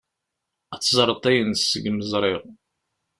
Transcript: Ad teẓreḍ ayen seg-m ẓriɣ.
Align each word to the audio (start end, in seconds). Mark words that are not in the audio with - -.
Ad 0.73 0.81
teẓreḍ 0.81 1.23
ayen 1.29 1.51
seg-m 1.57 1.99
ẓriɣ. 2.11 2.41